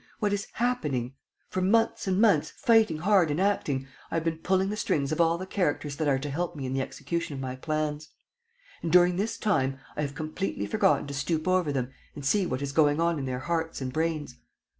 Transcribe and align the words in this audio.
What 0.17 0.33
is 0.33 0.47
happening? 0.53 1.13
For 1.49 1.61
months 1.61 2.07
and 2.07 2.19
months, 2.19 2.49
fighting 2.49 2.97
hard 2.97 3.29
and 3.29 3.39
acting, 3.39 3.87
I 4.09 4.15
have 4.15 4.23
been 4.23 4.39
pulling 4.39 4.69
the 4.71 4.75
strings 4.75 5.11
of 5.11 5.21
all 5.21 5.37
the 5.37 5.45
characters 5.45 5.95
that 5.97 6.07
are 6.07 6.17
to 6.17 6.29
help 6.31 6.55
me 6.55 6.65
in 6.65 6.73
the 6.73 6.81
execution 6.81 7.35
of 7.35 7.39
my 7.39 7.55
plans; 7.55 8.09
and, 8.81 8.91
during 8.91 9.17
this 9.17 9.37
time, 9.37 9.77
I 9.95 10.01
have 10.01 10.15
completely 10.15 10.65
forgotten 10.65 11.05
to 11.05 11.13
stoop 11.13 11.47
over 11.47 11.71
them 11.71 11.91
and 12.15 12.25
see 12.25 12.47
what 12.47 12.63
is 12.63 12.71
going 12.71 12.99
on 12.99 13.19
in 13.19 13.25
their 13.25 13.41
hearts 13.41 13.79
and 13.79 13.93
brains. 13.93 14.37